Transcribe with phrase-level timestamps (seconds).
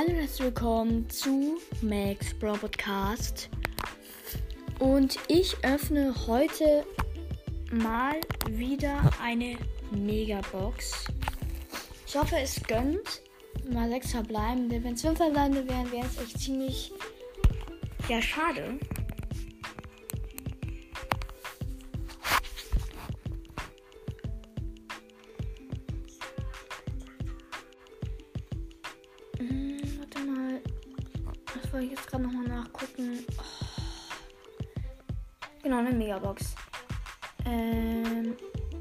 [0.00, 3.50] Hallo und herzlich willkommen zu Max Bro Podcast.
[4.78, 6.86] Und ich öffne heute
[7.70, 8.14] mal
[8.48, 9.58] wieder eine
[9.90, 11.04] Megabox.
[12.06, 13.20] Ich hoffe, es gönnt
[13.70, 14.82] mal sechs verbleibende.
[14.82, 16.92] Wenn es fünf verbleibende wären, wäre es echt ziemlich
[18.08, 18.78] ja schade.
[29.40, 30.60] Hm, warte mal.
[31.54, 33.24] Das wollte ich jetzt gerade nochmal nachgucken.
[33.38, 33.42] Oh.
[35.62, 36.54] Genau, eine Megabox.
[37.46, 38.36] Ähm.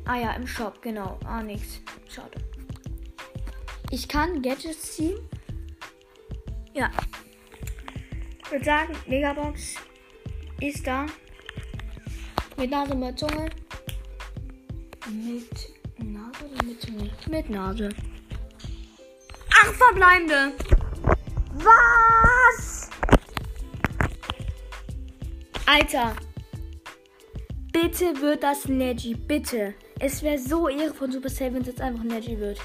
[0.06, 1.18] Ah ja, im Shop, genau.
[1.24, 1.80] Ah, nix.
[2.10, 2.44] Schade.
[3.90, 5.18] Ich kann Gadgets ziehen.
[6.74, 6.92] Ja.
[8.44, 9.76] Ich würde sagen, Megabox
[10.60, 11.06] ist da.
[12.58, 13.50] Mit Nase, mit Zunge.
[15.10, 17.10] Mit Nase oder mit Zunge?
[17.30, 17.90] Mit Nase.
[19.62, 20.54] Acht verbleibende.
[21.56, 22.90] Was?
[25.66, 26.16] Alter.
[27.74, 29.16] Bitte wird das Neji.
[29.16, 29.74] Bitte.
[30.00, 32.60] Es wäre so Ehre von Supercell, wenn es jetzt einfach Neji wird.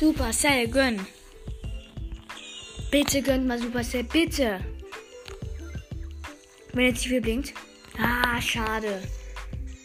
[0.00, 1.06] Supercell, gönn.
[2.90, 4.04] Bitte gönnt mal Supercell.
[4.04, 4.60] Bitte.
[6.72, 7.54] Wenn jetzt die 4 blinkt.
[7.98, 9.02] Ah, schade.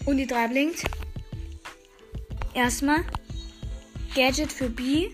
[0.05, 0.83] Und die 3 blinkt.
[2.53, 3.03] Erstmal.
[4.15, 5.09] Gadget für B.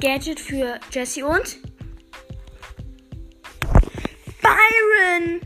[0.00, 1.58] Gadget für Jesse und
[4.40, 5.40] Byron.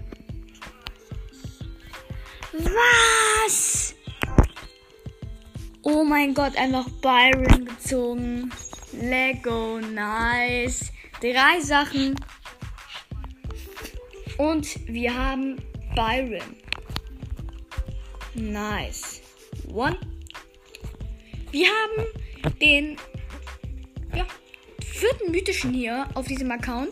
[2.52, 3.94] Was?
[5.82, 8.52] Oh mein Gott, einfach Byron gezogen.
[8.92, 10.92] Lego, nice.
[11.20, 12.14] Drei Sachen.
[14.36, 15.56] Und wir haben
[15.94, 16.56] Byron.
[18.34, 19.22] Nice.
[19.72, 19.98] One.
[21.50, 22.06] Wir haben
[22.60, 22.96] den
[25.02, 26.90] vierten mythischen hier auf diesem Account.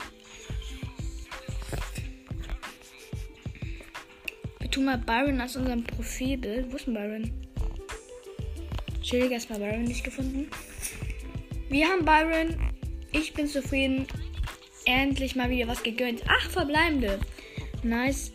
[4.59, 6.73] Wir tun mal Byron als unserem Profilbild.
[6.73, 7.31] Wo ist denn Byron?
[9.01, 10.51] Chillig erstmal Byron nicht gefunden.
[11.69, 12.73] Wir haben Byron.
[13.13, 14.09] Ich bin zufrieden.
[14.87, 16.25] Endlich mal wieder was gegönnt.
[16.27, 17.21] Ach, verbleibende.
[17.85, 18.33] Nice.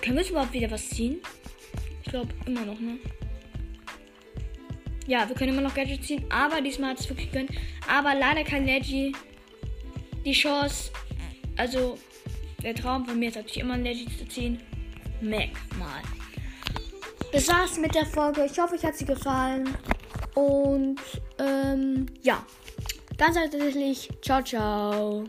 [0.00, 1.20] Können wir jetzt überhaupt wieder was ziehen?
[2.02, 2.96] Ich glaube immer noch, ne?
[5.06, 7.50] Ja, wir können immer noch Gadgets ziehen, aber diesmal hat es wirklich gegönnt.
[7.88, 9.12] Aber leider kein Leggy.
[10.24, 10.92] Die Chance,
[11.56, 11.98] also
[12.62, 14.60] der Traum von mir ist natürlich immer ein Leggy zu ziehen.
[15.20, 16.02] Mac mal.
[17.32, 18.44] Das war's mit der Folge.
[18.44, 19.68] Ich hoffe, euch hat sie gefallen.
[20.34, 21.00] Und
[21.38, 22.44] ähm, ja,
[23.16, 24.08] ganz herzlich.
[24.20, 25.24] Ciao, ciao.